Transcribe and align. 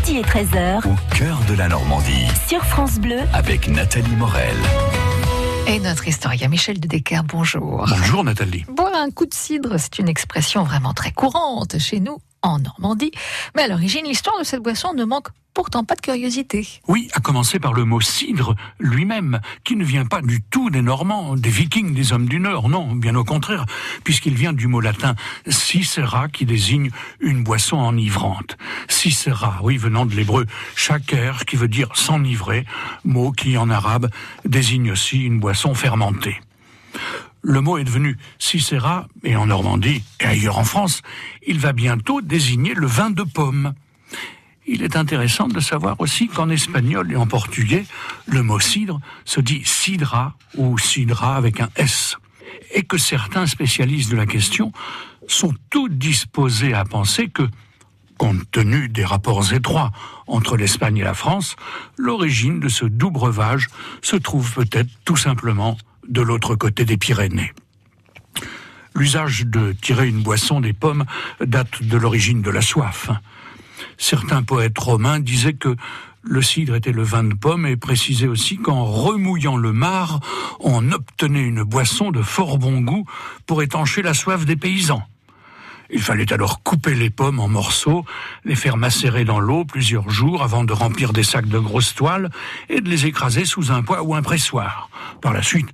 midi 0.00 0.18
et 0.18 0.22
13h. 0.22 0.86
Au 0.86 1.14
cœur 1.14 1.38
de 1.48 1.54
la 1.54 1.68
Normandie. 1.68 2.26
Sur 2.48 2.64
France 2.64 2.98
Bleu. 2.98 3.18
Avec 3.32 3.68
Nathalie 3.68 4.16
Morel. 4.16 4.56
Et 5.66 5.78
notre 5.78 6.06
historien 6.08 6.48
Michel 6.48 6.80
de 6.80 6.88
Decker, 6.88 7.22
bonjour. 7.24 7.84
Bonjour 7.88 8.24
Nathalie. 8.24 8.64
Boire 8.68 8.94
un 8.94 9.10
coup 9.10 9.26
de 9.26 9.34
cidre, 9.34 9.76
c'est 9.78 9.98
une 9.98 10.08
expression 10.08 10.62
vraiment 10.62 10.94
très 10.94 11.12
courante 11.12 11.78
chez 11.78 12.00
nous 12.00 12.18
en 12.42 12.58
Normandie. 12.60 13.12
Mais 13.54 13.62
à 13.62 13.68
l'origine, 13.68 14.06
l'histoire 14.06 14.38
de 14.38 14.44
cette 14.44 14.62
boisson 14.62 14.94
ne 14.94 15.04
manque 15.04 15.28
pourtant 15.54 15.84
pas 15.84 15.94
de 15.94 16.00
curiosité. 16.00 16.66
Oui, 16.88 17.08
à 17.14 17.20
commencer 17.20 17.58
par 17.58 17.72
le 17.72 17.84
mot 17.84 18.00
cidre 18.00 18.54
lui-même, 18.78 19.40
qui 19.64 19.76
ne 19.76 19.84
vient 19.84 20.06
pas 20.06 20.22
du 20.22 20.42
tout 20.42 20.70
des 20.70 20.82
Normands, 20.82 21.36
des 21.36 21.50
Vikings, 21.50 21.94
des 21.94 22.12
hommes 22.12 22.28
du 22.28 22.40
Nord, 22.40 22.68
non, 22.68 22.94
bien 22.94 23.14
au 23.14 23.24
contraire, 23.24 23.66
puisqu'il 24.04 24.34
vient 24.34 24.52
du 24.52 24.66
mot 24.66 24.80
latin 24.80 25.14
cicera, 25.48 26.28
qui 26.28 26.46
désigne 26.46 26.90
une 27.20 27.42
boisson 27.42 27.76
enivrante. 27.78 28.56
Cicera, 28.88 29.60
oui, 29.62 29.76
venant 29.76 30.06
de 30.06 30.14
l'hébreu 30.14 30.46
shaker, 30.76 31.44
qui 31.44 31.56
veut 31.56 31.68
dire 31.68 31.88
s'enivrer, 31.94 32.64
mot 33.04 33.32
qui 33.32 33.56
en 33.56 33.70
arabe 33.70 34.10
désigne 34.44 34.92
aussi 34.92 35.22
une 35.24 35.40
boisson 35.40 35.74
fermentée 35.74 36.40
le 37.42 37.60
mot 37.60 37.78
est 37.78 37.84
devenu 37.84 38.18
Cicéra, 38.38 39.08
et 39.24 39.36
en 39.36 39.46
Normandie 39.46 40.02
et 40.20 40.26
ailleurs 40.26 40.58
en 40.58 40.64
France, 40.64 41.02
il 41.46 41.58
va 41.58 41.72
bientôt 41.72 42.20
désigner 42.20 42.74
le 42.74 42.86
vin 42.86 43.10
de 43.10 43.22
pomme. 43.22 43.74
Il 44.72 44.84
est 44.84 44.94
intéressant 44.94 45.48
de 45.48 45.58
savoir 45.58 46.00
aussi 46.00 46.28
qu'en 46.28 46.48
espagnol 46.48 47.10
et 47.10 47.16
en 47.16 47.26
portugais, 47.26 47.84
le 48.28 48.44
mot 48.44 48.60
cidre 48.60 49.00
se 49.24 49.40
dit 49.40 49.62
cidra 49.64 50.36
ou 50.56 50.78
cidra 50.78 51.34
avec 51.34 51.60
un 51.60 51.68
S. 51.74 52.16
Et 52.72 52.84
que 52.84 52.96
certains 52.96 53.48
spécialistes 53.48 54.12
de 54.12 54.16
la 54.16 54.26
question 54.26 54.70
sont 55.26 55.52
tous 55.70 55.88
disposés 55.88 56.72
à 56.72 56.84
penser 56.84 57.28
que, 57.28 57.42
compte 58.16 58.48
tenu 58.52 58.88
des 58.88 59.04
rapports 59.04 59.52
étroits 59.52 59.90
entre 60.28 60.56
l'Espagne 60.56 60.98
et 60.98 61.02
la 61.02 61.14
France, 61.14 61.56
l'origine 61.96 62.60
de 62.60 62.68
ce 62.68 62.84
doux 62.84 63.10
breuvage 63.10 63.66
se 64.02 64.14
trouve 64.14 64.52
peut-être 64.52 64.90
tout 65.04 65.16
simplement 65.16 65.78
de 66.08 66.20
l'autre 66.20 66.54
côté 66.54 66.84
des 66.84 66.96
Pyrénées. 66.96 67.52
L'usage 68.94 69.46
de 69.46 69.72
tirer 69.72 70.06
une 70.06 70.22
boisson 70.22 70.60
des 70.60 70.74
pommes 70.74 71.06
date 71.40 71.82
de 71.82 71.96
l'origine 71.96 72.40
de 72.40 72.50
la 72.50 72.62
soif. 72.62 73.10
Certains 74.00 74.42
poètes 74.42 74.78
romains 74.78 75.20
disaient 75.20 75.52
que 75.52 75.76
le 76.22 76.40
cidre 76.40 76.74
était 76.74 76.90
le 76.90 77.02
vin 77.02 77.22
de 77.22 77.34
pomme 77.34 77.66
et 77.66 77.76
précisaient 77.76 78.28
aussi 78.28 78.56
qu'en 78.56 78.82
remouillant 78.82 79.58
le 79.58 79.74
mar, 79.74 80.20
on 80.58 80.90
obtenait 80.90 81.42
une 81.42 81.64
boisson 81.64 82.10
de 82.10 82.22
fort 82.22 82.56
bon 82.56 82.80
goût 82.80 83.04
pour 83.44 83.62
étancher 83.62 84.00
la 84.00 84.14
soif 84.14 84.46
des 84.46 84.56
paysans. 84.56 85.02
Il 85.92 86.00
fallait 86.00 86.32
alors 86.32 86.62
couper 86.62 86.94
les 86.94 87.10
pommes 87.10 87.40
en 87.40 87.48
morceaux, 87.48 88.04
les 88.44 88.54
faire 88.54 88.76
macérer 88.76 89.24
dans 89.24 89.40
l'eau 89.40 89.64
plusieurs 89.64 90.08
jours 90.08 90.42
avant 90.42 90.64
de 90.64 90.72
remplir 90.72 91.12
des 91.12 91.22
sacs 91.22 91.48
de 91.48 91.58
grosses 91.58 91.94
toiles 91.94 92.30
et 92.68 92.80
de 92.80 92.88
les 92.88 93.06
écraser 93.06 93.44
sous 93.44 93.72
un 93.72 93.82
poids 93.82 94.02
ou 94.02 94.14
un 94.14 94.22
pressoir. 94.22 94.88
Par 95.20 95.32
la 95.32 95.42
suite, 95.42 95.68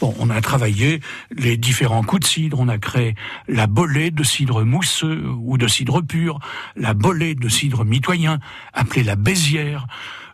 bon, 0.00 0.14
on 0.18 0.30
a 0.30 0.40
travaillé 0.40 1.00
les 1.30 1.56
différents 1.56 2.02
coups 2.02 2.22
de 2.22 2.26
cidre, 2.26 2.58
on 2.58 2.68
a 2.68 2.78
créé 2.78 3.14
la 3.48 3.66
bolée 3.66 4.10
de 4.10 4.24
cidre 4.24 4.64
mousseux 4.64 5.24
ou 5.38 5.56
de 5.56 5.68
cidre 5.68 6.02
pur, 6.02 6.40
la 6.76 6.94
bolée 6.94 7.34
de 7.34 7.48
cidre 7.48 7.84
mitoyen, 7.84 8.40
appelée 8.72 9.04
la 9.04 9.16
bézière, 9.16 9.86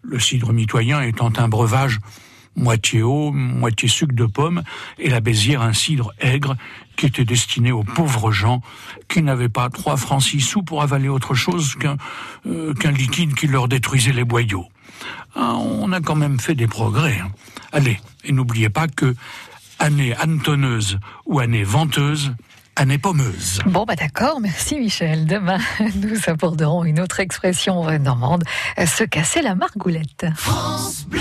le 0.02 0.18
cidre 0.18 0.52
mitoyen 0.52 1.02
étant 1.02 1.32
un 1.36 1.48
breuvage 1.48 1.98
moitié 2.56 3.02
eau, 3.02 3.30
moitié 3.32 3.88
sucre 3.88 4.14
de 4.14 4.26
pomme, 4.26 4.62
et 4.98 5.08
la 5.08 5.20
Bézière 5.20 5.62
un 5.62 5.72
cidre 5.72 6.12
aigre 6.18 6.56
qui 6.96 7.06
était 7.06 7.24
destiné 7.24 7.72
aux 7.72 7.84
pauvres 7.84 8.32
gens 8.32 8.62
qui 9.08 9.22
n'avaient 9.22 9.48
pas 9.48 9.68
trois 9.68 9.96
francs 9.96 10.22
six 10.22 10.40
sous 10.40 10.62
pour 10.62 10.82
avaler 10.82 11.08
autre 11.08 11.34
chose 11.34 11.76
qu'un 11.76 11.96
euh, 12.46 12.74
liquide 12.90 13.34
qui 13.34 13.46
leur 13.46 13.68
détruisait 13.68 14.12
les 14.12 14.24
boyaux. 14.24 14.66
Ah, 15.34 15.54
on 15.56 15.92
a 15.92 16.00
quand 16.00 16.14
même 16.14 16.40
fait 16.40 16.54
des 16.54 16.66
progrès. 16.66 17.18
Hein. 17.22 17.30
Allez, 17.72 18.00
et 18.24 18.32
n'oubliez 18.32 18.70
pas 18.70 18.88
que 18.88 19.14
année 19.78 20.14
antonneuse 20.16 20.98
ou 21.26 21.40
année 21.40 21.64
venteuse, 21.64 22.32
année 22.76 22.98
pommeuse. 22.98 23.60
Bon, 23.66 23.84
bah 23.84 23.96
d'accord, 23.96 24.40
merci 24.40 24.78
Michel. 24.78 25.26
Demain, 25.26 25.58
nous 25.96 26.18
aborderons 26.26 26.84
une 26.84 27.00
autre 27.00 27.20
expression 27.20 27.84
normande, 27.98 28.44
se 28.86 29.04
casser 29.04 29.42
la 29.42 29.54
margoulette. 29.54 30.26
France 30.34 31.06
Bleu 31.06 31.20